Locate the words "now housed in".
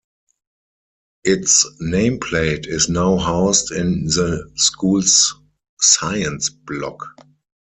2.89-4.05